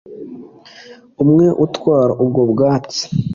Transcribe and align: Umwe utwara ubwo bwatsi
Umwe 1.23 1.47
utwara 1.65 2.11
ubwo 2.23 2.41
bwatsi 2.51 3.03